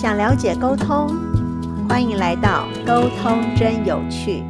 [0.00, 1.08] 想了解沟通，
[1.88, 4.44] 欢迎来到沟通真有趣。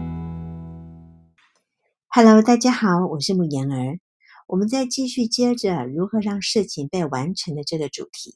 [2.08, 3.98] Hello，大家好，我是木言儿。
[4.46, 8.34] 我们再继续接着如何让事情被完成的这个主题。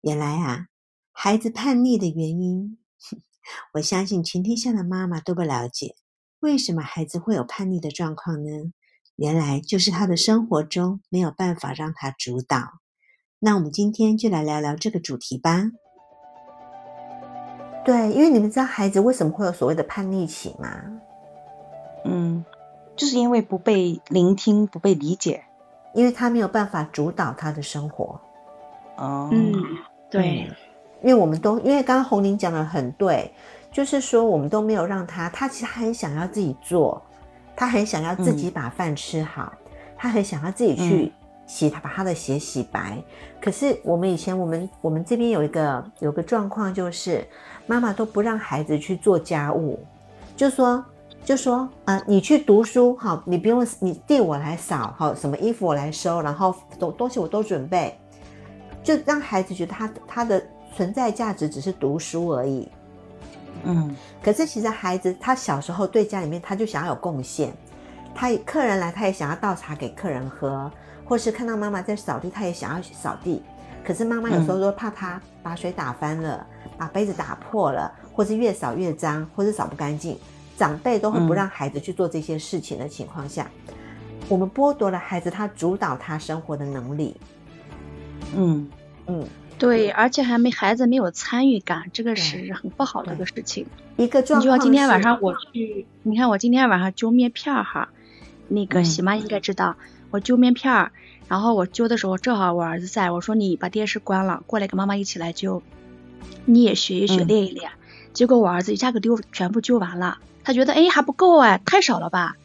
[0.00, 0.68] 原来啊，
[1.12, 2.78] 孩子叛逆的原因，
[3.74, 5.96] 我相信全天下的妈妈都不了解。
[6.40, 8.72] 为什么孩子会有叛逆的状况呢？
[9.16, 12.80] 原来就是他的生活中没有办法让他主导。
[13.38, 15.66] 那我们今天就来聊聊这个主题吧。
[17.88, 20.68] 对，因为你们知道孩子为什么会有所谓的叛逆期吗？
[22.04, 22.44] 嗯，
[22.94, 25.42] 就是因为不被聆听、不被理解，
[25.94, 28.20] 因为他没有办法主导他的生活。
[28.96, 29.54] 哦，嗯，
[30.10, 30.46] 对，
[31.02, 33.32] 因为我们都因为刚刚红玲讲的很对，
[33.72, 37.00] 就是说我们都没有让他，他其实很想要自己做。
[37.56, 39.50] 他很想要自己把饭吃好，
[39.96, 41.10] 他很想要自己去
[41.48, 43.02] 洗他把他的鞋洗白。
[43.40, 47.26] 可是我们以前我们我们这边有一个有个状况，就是
[47.66, 49.84] 妈妈都不让孩子去做家务，
[50.36, 50.84] 就说
[51.24, 57.98] 就说啊，你去读书好，你不用你地我来扫好，什么衣服我来收，然后东东西我都准备，
[58.82, 60.42] 就让孩子觉得他他的
[60.74, 62.68] 存在价值只是读书而已。
[63.64, 67.52] 嗯，可是其实孩子他小时候对家里面他就想要有贡献，
[68.14, 70.70] 他客人来他也想要倒茶给客人喝，
[71.08, 73.42] 或是看到妈妈在扫地他也想要扫地。
[73.82, 80.18] 可是妈妈有时候说怕他把水打翻了，把杯子打破了，或是越扫越脏，或是扫不干净，
[80.58, 83.50] 长辈都会不让孩子去做这些事情的情况下，
[84.28, 87.16] 我们剥夺了孩子他主导他生活的能力。
[88.36, 88.68] 嗯
[89.06, 89.26] 嗯。
[89.58, 93.66] 对，而且还没孩子没有参与感，这个是很不好的一个事情。
[93.96, 97.88] 一个状况，你就像今天晚上我去，你看我今天晚上揪面片儿哈，
[98.46, 99.74] 那个喜妈应该知道，
[100.10, 100.92] 我揪面片儿，
[101.28, 105.62] 然后我揪的时候正好我儿子在，我说你把电视关了，过来跟妈妈一起来揪，
[106.44, 107.70] 你也学一学练一练。
[108.12, 112.36] 结果我儿子一下给丢全部揪完了，他觉得哎还不够哎，太少了吧？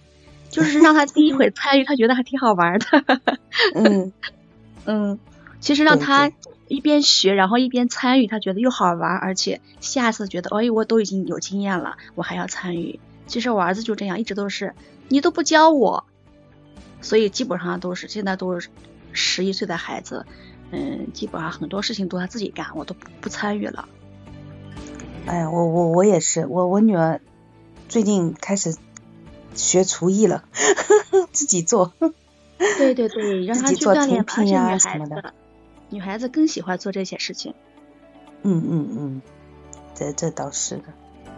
[0.50, 2.86] 就是让他第一回参与，他觉得还挺好玩的。
[3.76, 4.14] 嗯
[4.86, 5.20] 嗯，
[5.60, 6.32] 其实让他。
[6.70, 13.00] 一边学，然后一边参与，他觉得又好玩，而且下次觉得，哎，我都已经有经验了，我还要参与。
[13.28, 14.74] 其实我儿子就这样，一直都是
[15.10, 16.06] 你都不教我，
[17.04, 18.70] 所以基本上都是现在都是
[19.12, 20.26] 十一岁的孩子，
[20.72, 23.88] 嗯，基本上很多事情都他自己干，我都不不参与了。
[25.28, 27.22] 哎呀，我我我也是，我我女儿
[27.90, 28.76] 最近开始
[29.54, 30.46] 学厨艺了，
[31.32, 31.94] 自己做。
[32.58, 35.34] 对对对， 让他去锻炼，而且女孩子。
[35.90, 37.54] 女孩子更喜欢做这些事情。
[38.42, 39.22] 嗯嗯嗯，
[39.94, 40.84] 这这倒是的。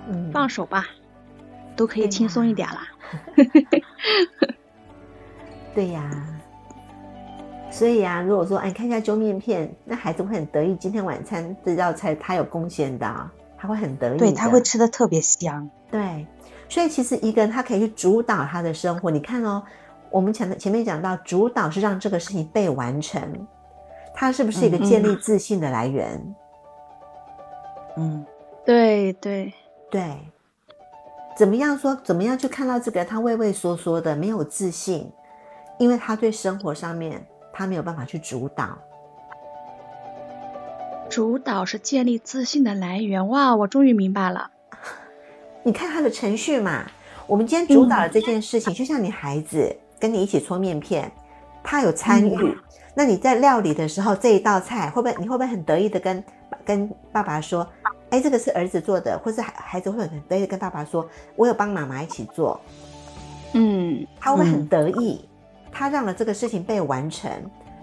[0.07, 0.87] 嗯，放手吧，
[1.75, 2.87] 都可以轻松一点啦。
[5.75, 6.09] 对呀。
[7.69, 10.73] 所以啊，如果说哎，看一下揪面片，那孩子会很得意。
[10.77, 14.17] 今天晚餐这道菜他有贡献的，他会很得意。
[14.17, 15.69] 对，他会吃的特别香。
[15.91, 16.25] 对，
[16.69, 19.11] 所以其实一个人他可以去主导他的生活。
[19.11, 19.61] 你看哦，
[20.09, 23.21] 我们前前面讲到，主导是让这个事情被完成。
[24.13, 26.35] 他是不是一个建立自信的来源？
[27.97, 28.25] 嗯，
[28.65, 29.53] 对对
[29.91, 30.17] 对。
[31.35, 31.93] 怎么样说？
[31.95, 35.11] 怎么样去看到这个他畏畏缩缩的、没有自信？
[35.77, 38.77] 因为他对生活上面他没有办法去主导。
[41.09, 43.27] 主导是建立自信的来源。
[43.27, 44.51] 哇，我终于明白了。
[45.63, 46.85] 你看他的程序嘛。
[47.27, 51.11] 我们今天主导了这件事情，就像你孩子跟你一起搓面片，
[51.63, 52.57] 他有参与。
[52.93, 56.23] 那你在料理的时候，这一道菜会不会你会不会很得意的跟
[56.63, 57.67] 跟爸爸说，
[58.11, 62.61] 哎，这个是儿子做的，或是孩孩子会很得意跟爸爸说，我有帮妈妈一起做，
[63.53, 65.27] 嗯，他会不会很得意？
[65.77, 67.29] 他让了这个事情被完成，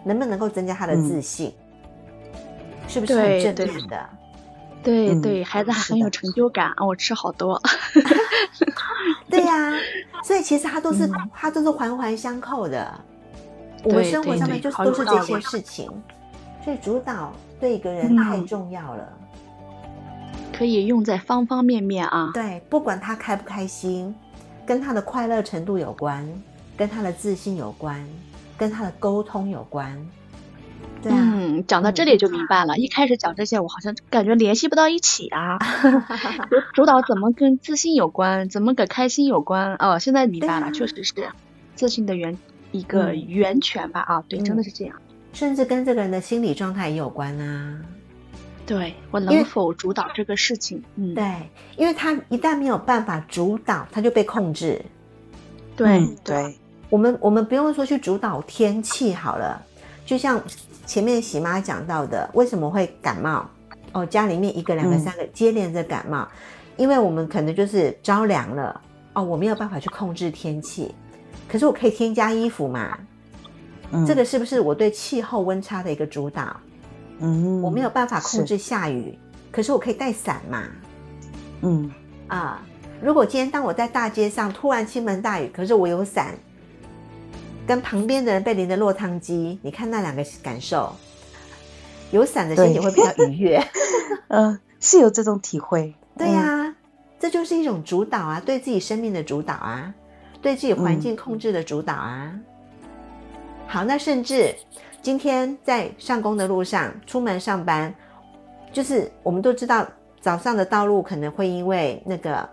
[0.03, 1.53] 能不能够增加他的自信？
[2.89, 4.09] 是不是很正面的？
[4.83, 6.87] 对对，孩子还很有成就感啊！
[6.87, 7.61] 我吃好多。
[9.29, 9.73] 对呀，
[10.25, 12.99] 所以其实他都是他都是环环相扣的。
[13.85, 15.91] 我们生活上面就都是这些事情，
[16.65, 19.13] 所以主导对一个人太重要了，
[20.53, 22.31] 可以用在方方面面啊。
[22.33, 24.15] 对，不管他开不开心，
[24.65, 26.27] 跟他的快乐程度有关，
[26.83, 28.05] 跟他的自信有关，
[28.59, 30.05] 跟他的沟通有关。
[31.01, 32.77] 对啊，嗯，讲到这里就明白了。
[32.77, 35.61] 一开始讲这些，我好像感觉联系不到一起啊。
[36.75, 38.49] 主导怎么跟自信有关？
[38.49, 39.77] 怎么跟开心有关？
[39.77, 41.15] 哦，现在明白了，确实是
[41.77, 42.37] 自信的源。
[42.73, 44.97] 一个源泉吧啊，对，真的是这样，
[45.33, 47.79] 甚至跟这个人的心理状态也有关啊。
[48.67, 50.83] 对我能否主导这个事情？
[50.97, 54.85] 嗯，对，因为他一旦没有办法主导，他就被控制。
[55.75, 56.55] 对对，
[56.93, 59.59] 我们我们不用说去主导天气好了，
[60.05, 60.39] 就像
[60.85, 63.49] 前面喜妈讲到的，为什么会感冒？
[63.93, 66.29] 哦，家里面一个、两个、嗯三个接连着感冒，
[66.77, 68.79] 因为我们可能就是着凉了
[69.15, 70.95] 哦，我没有办法去控制天气，
[71.49, 72.99] 可是我可以添加衣服嘛。
[73.91, 76.55] 嗯，这个是不是我对气候温差的一个主导？
[77.21, 79.19] 嗯，我没有办法控，制下雨，
[79.51, 80.65] 可是我可以带伞嘛。
[81.63, 81.91] 嗯
[82.29, 82.61] 啊，
[83.01, 86.35] 如果今天当我在大街上突然倾盆大雨，可是我有伞，
[87.67, 90.93] 跟旁边的人被淋的落汤鸡，你看那两个感受，
[92.11, 93.63] 有伞的心情会比较愉悦。
[94.29, 96.75] 呃，是有这种体会，对呀、
[97.21, 99.95] 这就是一种主导啊，对自己生命的主导啊，
[100.41, 102.33] 对自己环境控制的主导啊。
[103.67, 104.55] 好，那甚至
[105.01, 107.95] 今天在上工的路上，出门上班，
[108.73, 109.87] 就是我们都知道
[110.21, 112.49] 早上的道路可能会因为那个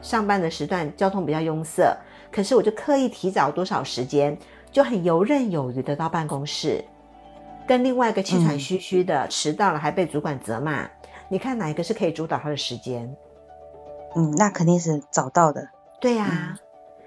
[0.00, 1.96] 上班的时段交通比较拥塞，
[2.34, 4.36] 可是我就刻意提早多少时间，
[4.72, 6.84] 就很游刃有余的到办公室，
[7.64, 10.84] 跟另外一个气喘吁吁的、迟到了还被主管责骂，
[11.28, 13.08] 你看哪一个是可以主导他的时间？
[14.16, 15.68] 嗯，那肯定是找到的，
[16.00, 16.58] 对呀、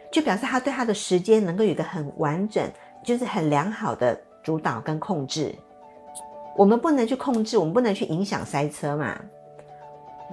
[0.09, 2.65] 就表示他对他的时间能够有一个很完整，
[3.03, 5.53] 就是很良好的主导跟控制。
[6.55, 9.19] 我们不能去控制，我们不能去影响塞车嘛，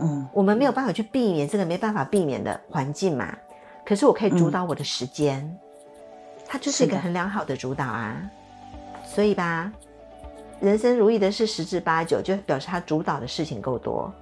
[0.00, 3.37] 嗯我们没有办法去避免这个没办法避免的环境嘛。
[3.84, 5.58] 可是我可以主导我的时间，
[6.46, 8.16] 它就是一个很良好的主导啊。
[9.06, 9.70] 所以吧，
[10.60, 14.12] 人生如意的事十之八九，就表示他主导的事情够多，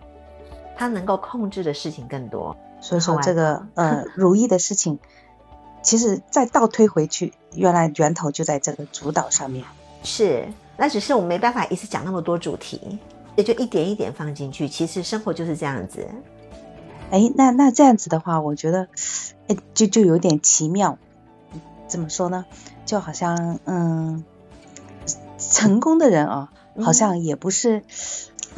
[0.76, 2.54] 他能够控制的事情更多。
[2.80, 4.98] 所以说这个呃 如意的事情，
[5.82, 9.64] 其实再倒推回去，原来源头就在这个主导上面，
[10.02, 12.98] 是，那只是我们没办法一次讲那么多主题，
[13.36, 14.68] 也就一点一点放进去。
[14.68, 16.06] 其实生活就是这样子。
[17.12, 18.88] 哎，那那这样子的话，我觉得，
[19.46, 20.98] 哎，就就有点奇妙。
[21.86, 22.46] 怎么说呢？
[22.86, 24.24] 就好像，嗯，
[25.38, 27.82] 成功的人啊，嗯好像也不是、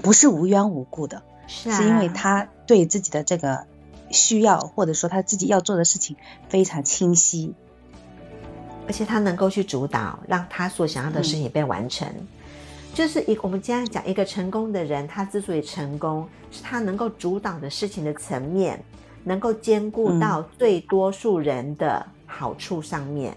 [0.03, 3.67] 不是无缘无故的，是啊，是因为他对自己的这个
[4.11, 6.17] 需要，或者说他自己要做的事情
[6.49, 7.55] 非常清晰。
[8.87, 12.07] 而且他能够去主导，让他所想要的事情被完成。
[12.95, 18.81] 就是一我们今天讲一个成功的人，他之所以成功，是他能够主导的事情的层面，
[19.25, 23.37] 能够兼顾嗯到最多数人的好处上面，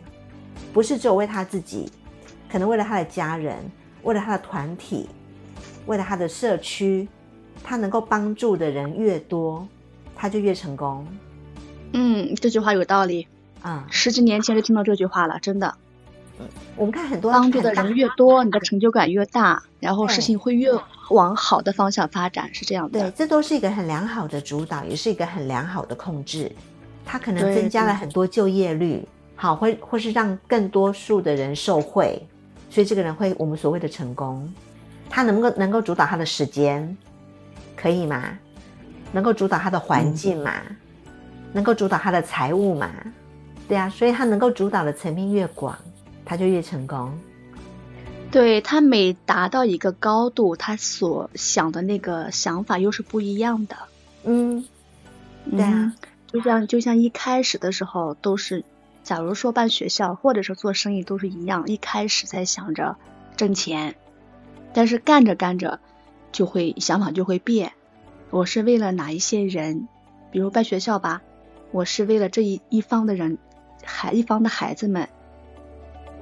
[0.72, 1.92] 不是只有为他自己，
[2.48, 3.58] 可能为了他的家人，
[4.04, 5.10] 为了他的团体，
[5.88, 7.08] 为了他的社区，
[7.64, 9.68] 他能够帮助的人越多，
[10.16, 11.04] 他就越成功。
[11.94, 13.28] 嗯，这句话有道理。
[13.64, 15.74] 啊、十几年前就听到这句话了，真的，
[16.76, 20.70] 我们看很多帮助的人越多，你的成就感越大，然后事情会越
[21.10, 26.52] 往好的方向发展，是这样对，这都是一个很良好的主导，也是一个很良好的控制。
[27.06, 32.22] 它可能增加了很多就业率，好，会或是让更多数的人受惠，
[32.70, 34.54] 所以这个人会我们所谓的成功。
[35.10, 36.96] 他能够能够主导他的时间，
[37.76, 38.38] 可以吗？
[39.14, 40.52] 能够主导他的环境嘛？
[41.54, 42.92] 能够主导他的财务嘛？
[43.70, 45.74] 对啊，所以他能够主导的层面越广，
[46.28, 47.18] 他就越成功。
[48.30, 53.78] 对他每达到一个高度，他所想的那个想法又是不一样的。
[54.26, 54.66] 嗯，
[55.50, 55.94] 对啊嗯，
[56.28, 58.66] 就像就像一开始的时候都是，
[59.04, 62.98] 假如说办学校或者是做生意都是一样，一开始在想着
[63.38, 63.96] 挣钱，
[64.74, 65.80] 但是干着干着
[66.34, 67.72] 就会想法就会变。
[68.30, 69.88] 我是为了哪一些人，
[70.32, 71.22] 比如办学校吧，
[71.72, 73.38] 我是为了这一一方的人，
[73.86, 75.08] 孩一方的孩子们，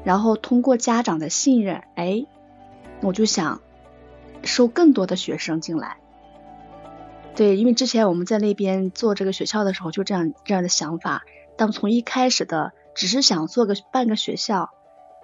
[0.06, 2.26] 然后通过家长的信任，哎，
[3.02, 3.60] 我就想
[4.44, 5.98] 收更多的学生进来。
[7.36, 11.24] 对，因为之前我们在那边做这个学校的时候，就这样这样的想法。
[11.58, 14.70] 但从一开始的只是想做个办个学校，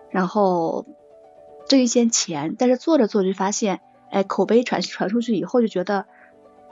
[0.09, 0.85] 然后
[1.67, 6.07] 挣一些钱，但是做着做着就发现，哎，口碑传传出去以后，就觉得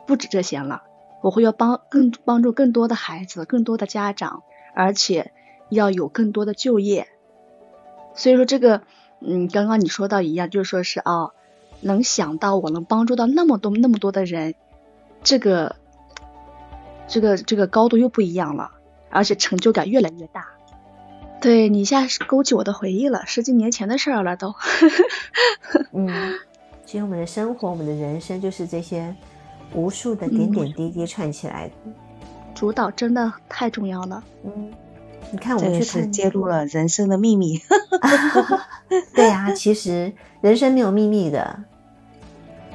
[0.08, 0.84] 不止这些了。
[1.22, 4.42] 我会要帮更帮助更多的孩子，更多的家长，
[4.74, 5.32] 而且
[5.70, 7.08] 要有更多的就业。
[8.20, 8.82] 所以说这个，
[9.22, 11.32] 嗯，刚刚你说到一样，就是说是哦，
[11.80, 14.56] 能想到我能帮助到那么多那么多的人，
[15.24, 15.78] 这个
[17.08, 18.72] 这个这个高度又不一样了，
[19.10, 20.50] 而且成就感越来越大。
[21.40, 24.54] 对你一下是勾起我的回忆了，十几年前的事儿了都。
[25.94, 26.34] 嗯，
[26.86, 29.16] 其实我们的生活，我们的人生就是这些
[29.74, 31.74] 无数的点点滴滴串起来的。
[32.54, 34.22] 主导真的太重要了。
[34.44, 34.74] 嗯，
[35.32, 37.62] 你看我这个是们去看揭露了人生的秘密。
[39.14, 41.60] 对啊，其实人生没有秘密的，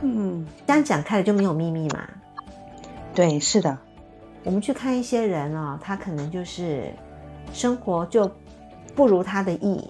[0.02, 2.00] 嗯，这样讲开了就没有秘密嘛。
[3.14, 3.78] 对，是的，
[4.44, 6.92] 我们去看一些人哦，他可能就是
[7.52, 8.30] 生活就
[8.94, 9.82] 不如他的意，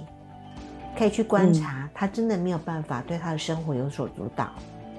[0.96, 4.50] 可以去观察，他真的没有办法对他的生活有所主导。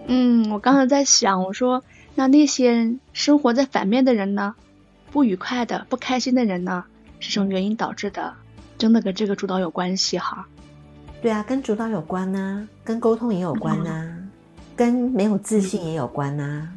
[0.07, 4.53] 嗯，我刚才在想，我说那那些生活在反面的人呢，
[5.12, 6.86] 不愉快的、不开心的人呢，
[7.19, 8.34] 是什么原因导致的？
[8.77, 10.45] 真的跟这个主导有关系哈？
[11.22, 14.15] 对啊，跟主导有关呐，跟沟通也有关呐，
[14.75, 16.69] 跟没有自信也有关呐。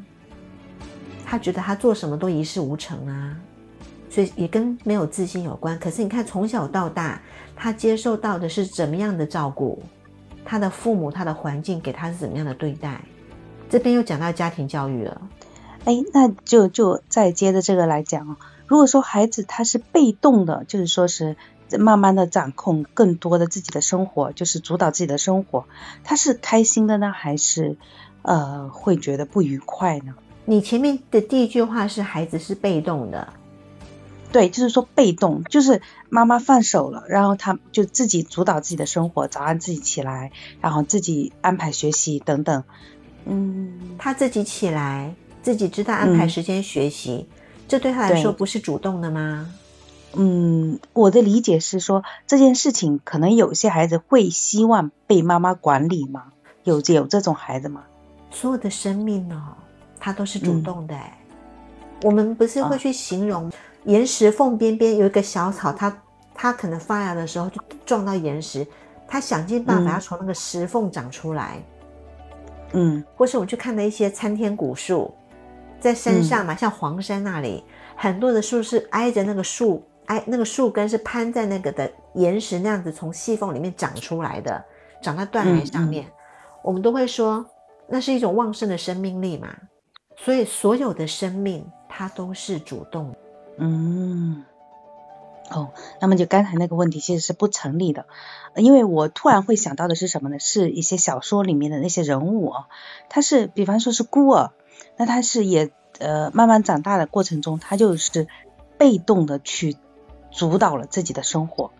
[1.27, 3.37] 他觉得他做什么都一事无成啊，
[4.09, 5.79] 所以也跟没有自信有关。
[5.79, 7.21] 可是你看，从小到大，
[7.55, 9.83] 他接受到的是怎么样的照顾？
[10.45, 13.01] 他的父母、他的环境给他是怎么样的对待？
[13.69, 15.21] 这边又讲到家庭教育了。
[15.85, 18.37] 哎，那就就再接着这个来讲哦。
[18.69, 21.37] 如果说孩子他是被动的，就是说是
[21.79, 25.65] 慢慢的掌控更多的自己的生活，就是主导自己的生活，
[26.05, 27.77] 他是开心的呢，还是
[28.23, 30.15] 呃会觉得不愉快呢？
[30.45, 33.35] 你前面的第一句话是孩子是被动的，
[34.33, 40.33] 对，就是说被动，就是妈妈放手了，然后他就自己主导自己的生活，早上自己起来，
[40.63, 42.65] 然后自己安排学习等等。
[43.27, 47.27] 嗯，他自己起来，自己知道安排时间学习，
[47.69, 49.55] 这对他来说不是主动的吗？
[50.15, 56.33] 嗯，我的理解是说这件事情可能有些孩子会希望被妈妈管理吗？
[56.65, 57.85] 有有这种孩子吗？
[58.31, 59.55] 所有的生命呢？
[60.01, 61.19] 它都是主动的哎，
[62.03, 63.51] 我们不是会去形容
[63.85, 65.95] 岩石缝边边有一个小草，它
[66.35, 68.67] 它可能发芽的时候就撞到岩石，
[69.07, 71.63] 它想尽办法要从那个石缝长出来。
[72.73, 75.13] 嗯，或是我们去看的一些参天古树，
[75.81, 77.63] 在山上嘛，像黄山那里，
[77.97, 84.65] 很多的树是挨着那个树，挨那个树根是攀在那个的岩石那样子从细缝里面长出来的，
[85.03, 86.07] 长在断崖上面，
[86.63, 87.47] 我们都会说
[87.87, 89.49] 那是一种旺盛的生命力嘛。
[90.17, 93.15] 所以，所有的生命它都是主动。
[93.57, 94.45] 嗯，
[95.51, 95.71] 哦，
[96.01, 98.05] 那么就刚才那个问题其实是不成立的，
[98.57, 100.41] 因为我突然会想到的是什么呢？
[100.41, 102.67] 是一些小说里面的那些人物啊，
[103.09, 104.51] 他是比方说是孤儿，
[104.97, 108.27] 那他是也呃慢慢长大的过程中，他就是
[108.77, 109.77] 被动的去
[110.31, 111.71] 主导了自己的生活。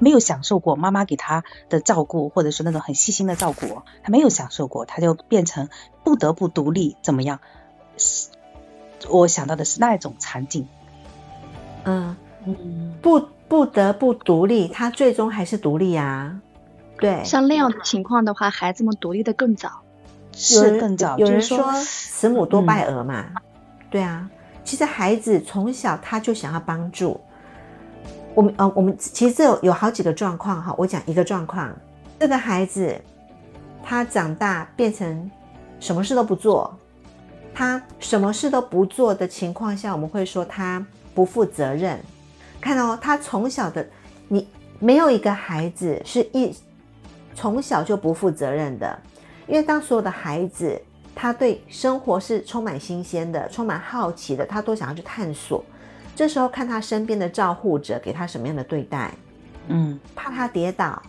[0.00, 5.68] 没有享受过妈妈给他的照顾，或者是那种很细心的照顾，他没有享受过，他就变成
[6.02, 7.38] 不得不独立，怎么样？
[9.08, 10.66] 我想到的是那一种场景。
[11.84, 16.40] 嗯嗯，不不得不独立，他最终还是独立啊。
[16.98, 19.83] 对，像那样的情况的话，孩子们独立的更早，
[20.34, 21.16] 是更早。
[21.18, 23.24] 有人说慈母多败儿嘛，
[23.90, 24.28] 对啊，
[24.64, 27.20] 其实孩子从小他就想要帮助。
[28.34, 30.74] 我们呃，我们其实这有有好几个状况哈。
[30.76, 31.72] 我讲一个状况，
[32.18, 33.00] 这个孩子
[33.82, 35.30] 他长大变成
[35.78, 36.76] 什么事都不做，
[37.54, 42.00] 他什么事都不做的情况下，我们会说他不负责任。
[42.60, 43.86] 看到他从小的，
[44.26, 44.48] 你
[44.80, 46.52] 没有一个孩子是一
[47.36, 48.98] 从小就不负责任的，
[49.46, 50.80] 因为当所有的孩子
[51.14, 55.64] 他对生活是充满新鲜的、充满好奇的，他都想要去探索。
[56.16, 59.12] 这时候看他身边的照护者给他什么样的对待，
[59.68, 61.02] 嗯，怕他跌倒，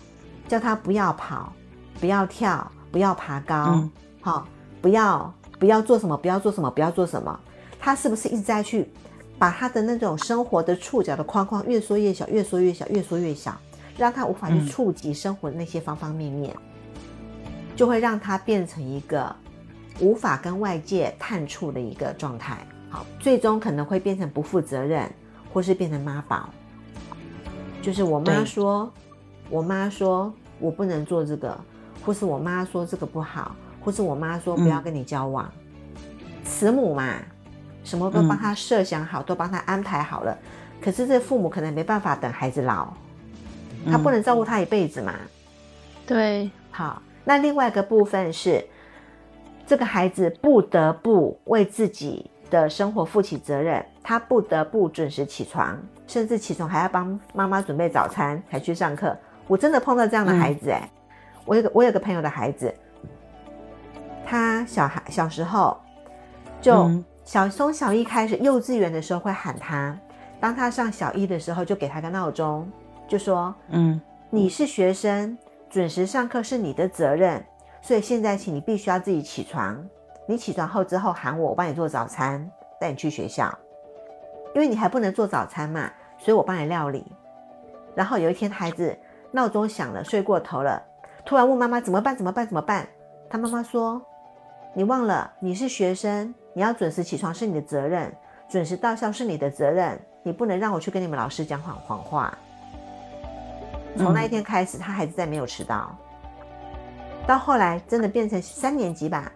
[0.48, 1.54] 叫他不要跑，
[2.00, 3.88] 不要跳，不要爬高，
[4.22, 4.48] 好，
[4.82, 7.40] 不要不要做什么，不要做什么，不要做什么。
[7.80, 8.90] 他是不是一直在去
[9.38, 13.56] 把他的那种生活的触角的框框越缩越小，越缩越小，越缩越小，
[13.98, 16.56] 让他无法去触及生活的那些方方面面，
[17.76, 19.36] 就会让他变成一个
[20.00, 22.58] 无法跟外界探触的一个状态。
[22.90, 25.12] 好最终可能会变成不负责任，
[25.54, 26.50] 或是变成妈宝。
[27.82, 28.92] 就是我妈说，
[29.50, 31.60] 我妈说我不能做这个，
[32.06, 35.52] 或是我妈说这个不好，或是我妈说不要跟你交往。
[36.44, 37.16] 慈母嘛，
[37.84, 40.38] 什么都帮他设想好，都帮他安排好了。
[40.82, 42.94] 可是这父母可能没办法等孩子老，
[43.92, 45.14] 他不能照顾他一辈子嘛。
[46.06, 48.66] 对，好，那另外一个部分是，
[49.68, 52.32] 这个孩子不得不为自己。
[52.52, 59.18] 的生活负起责任，他不得不准时起床，甚至起床还要帮妈妈准备早餐才去上课。
[59.48, 60.88] 我真的碰到这样的孩子哎，
[61.44, 62.72] 我有个我有个朋友的孩子，
[64.24, 65.76] 他小孩小时候
[66.62, 66.88] 就
[67.24, 69.98] 小从小一开始，幼稚园的时候会喊他，
[70.40, 72.72] 当他上小一的时候就给他个闹钟，
[73.08, 75.36] 就说嗯，你是学生，
[75.70, 77.44] 准时上课是你的责任，
[77.82, 79.86] 所以现在起你必须要自己起床。
[80.28, 83.54] 你起床后之后喊我，我帮你做早餐，带你去学校，
[84.54, 87.06] 因为你还不能做早餐嘛，所以我帮你料理。
[87.94, 88.98] 然后有一天孩子
[89.32, 90.82] 闹钟响了，睡过头了，
[91.26, 92.16] 突然问妈妈怎么办？
[92.16, 92.46] 怎么办？
[92.48, 92.88] 怎么办？
[93.30, 94.02] 他妈妈说
[94.74, 98.16] ：“你忘了你是学生，你要准时起床是你的责任，
[98.48, 102.36] 准时到校是你的责任，你不能让我去跟你们老师讲谎谎话。”
[103.98, 105.96] 从那一天开始，他孩子再没有迟到。
[107.26, 109.32] 到后来真的变成三年级吧。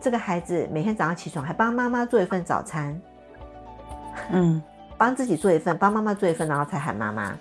[0.00, 3.00] 这个孩子每天早上起床还帮妈妈做一份早餐，
[4.30, 4.60] 嗯，
[4.98, 7.32] 帮自己做一份，帮妈妈做一份，然后才喊妈妈。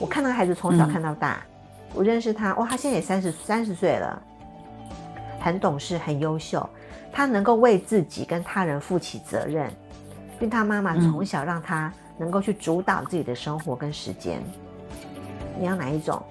[0.00, 1.40] 我看那个孩子从小看到大，
[1.94, 4.20] 我认识他，哇，他现在也三十三十岁了，
[5.40, 6.68] 很懂事，很优秀，
[7.12, 9.70] 他能够为自己跟他人负起责任，
[10.34, 14.42] 因为他妈妈从小让他能够去主导自己的生活跟时间。
[15.58, 16.22] 你要哪一种？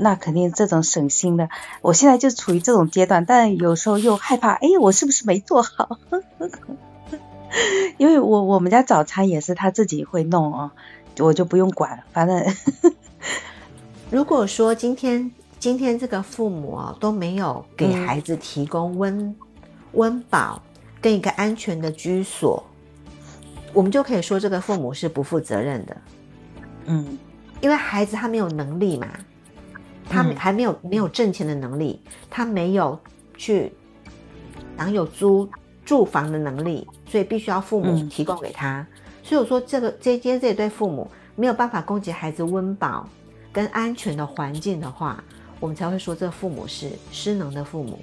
[0.00, 1.48] 那肯定这种省心的。
[1.82, 5.98] 我现在就处于这种阶段，但有时候又害怕，哎，我是不是没做好？
[7.96, 10.70] 因为我我们家早餐也是他自己会弄哦，
[11.18, 12.44] 我就不用管，反正。
[14.10, 19.34] 如果说今天今天这个父母啊都没有给孩子提供温
[19.92, 20.62] 温饱
[21.00, 22.62] 跟一个安全的居所，
[23.72, 25.96] 我们就可以说这个父母是不负责任的。
[26.86, 27.18] 嗯，
[27.60, 29.08] 因为孩子他没有能力嘛，
[30.08, 32.00] 他还没有没有挣钱的能力，
[32.30, 32.98] 他没有
[33.36, 33.72] 去
[34.76, 35.48] 享有租
[35.84, 38.86] 住房的能力，所以必须要父母提供给他。
[39.22, 43.08] 所以我说这个这今天这对父母没有办法供给孩子温饱。
[43.50, 45.24] 跟安全的环境的话，
[45.58, 47.98] 我们才会说这父母是失能的父母。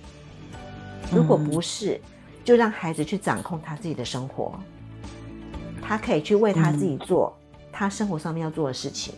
[1.14, 2.02] 如果不是，
[2.44, 4.60] 就让孩子去掌控他自己的生活，
[5.82, 7.34] 他可以去为他自己做
[7.72, 9.14] 他生活上面要做的事情。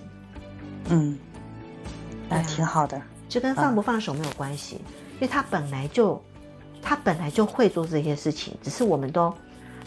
[0.90, 1.18] 嗯，
[2.30, 4.76] 那挺好的，这跟放不放手没有关系，
[5.16, 6.22] 因为他本来就
[6.82, 9.34] 他本来就会做这些事情，只是我们都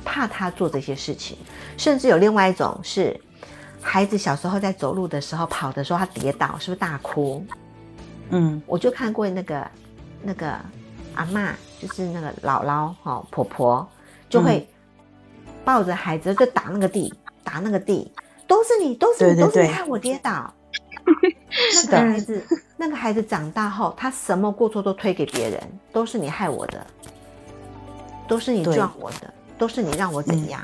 [0.05, 1.37] 怕他做这些事情，
[1.77, 3.19] 甚至有另外一种是。
[3.83, 7.43] 孩子小时候在走路的时候、跑的时候，他跌倒，是不是大哭？
[8.29, 9.71] 嗯，我就看过那个
[10.23, 10.55] 那个
[11.15, 13.89] 阿妈，就是那个姥姥哈婆婆，
[14.29, 14.69] 就会
[15.65, 17.11] 抱着孩子就打那个地，
[17.43, 18.13] 打那个地，
[18.47, 20.53] 都是你，都是你，都是你害我跌倒。
[21.51, 22.45] 是的，孩子，
[22.77, 25.61] 那个孩子长大后，他什么过错都推给别人，
[25.93, 26.87] 都是你害我的，
[28.29, 30.61] 都是你撞我的，都是你让我怎样？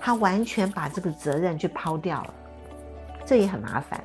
[0.00, 2.34] 他完全把这个责任去抛掉了。
[3.24, 4.02] 这也很麻烦，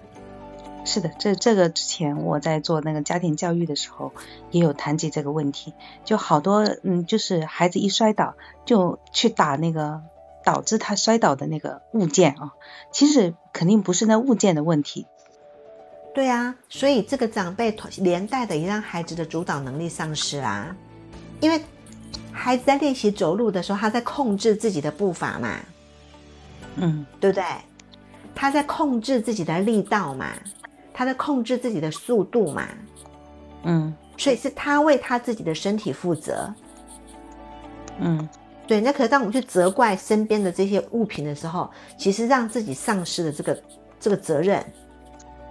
[0.85, 4.13] 是的，这这个之前我在做那个家庭教育的时候，
[4.51, 5.73] 也有谈及这个问题，
[6.05, 10.01] 就好多嗯，就是孩子一摔倒就去打那个
[10.43, 12.53] 导致他摔倒的那个物件啊，
[12.91, 15.07] 其实肯定不是那物件的问题。
[16.17, 20.75] 对啊，所以这个长辈连带的也让孩子的主导能力丧失啦，
[21.39, 21.61] 因为
[22.31, 25.59] 孩子在练习走路的时候，他在控制自己的步伐嘛，
[26.77, 27.43] 嗯，对不对？
[28.33, 30.31] 他在控制自己的力道嘛，
[30.91, 32.67] 他在控制自己的速度嘛，
[33.61, 36.51] 嗯，所以是他为他自己的身体负责，
[37.99, 38.27] 嗯，
[38.65, 38.81] 对。
[38.81, 43.63] 那可是当我们去责怪身边的这些物品的时候，其实让自己丧失了这个
[43.99, 44.65] 这个责任，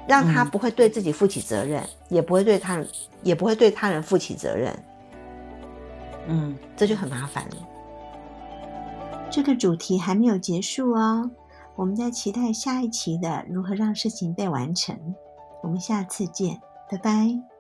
[0.07, 2.88] 让他不会对自己负起责任，也不会对他人，
[3.23, 4.77] 也不会对他人负起责任，
[6.29, 7.57] 嗯，这就很麻烦了。
[9.31, 11.31] 这个主题还没有结束哦。
[11.75, 14.97] 我们在期待下一期的如何让事情被完成。
[15.62, 17.56] 我们下次见，拜拜。